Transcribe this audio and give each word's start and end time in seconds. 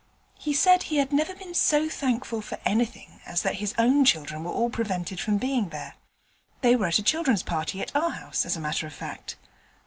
He 0.39 0.55
said 0.55 0.81
he 0.89 0.95
never 1.11 1.33
had 1.33 1.37
been 1.37 1.53
so 1.53 1.87
thankful 1.87 2.41
for 2.41 2.57
anything 2.65 3.19
as 3.23 3.43
that 3.43 3.57
his 3.57 3.75
own 3.77 4.03
children 4.03 4.43
were 4.43 4.49
all 4.51 4.71
prevented 4.71 5.19
from 5.19 5.37
being 5.37 5.69
there: 5.69 5.93
they 6.61 6.75
were 6.75 6.87
at 6.87 6.97
a 6.97 7.03
children's 7.03 7.43
party 7.43 7.81
at 7.83 7.95
our 7.95 8.09
house, 8.09 8.43
as 8.43 8.57
a 8.57 8.61
matter 8.61 8.87
of 8.87 8.93
fact. 8.95 9.35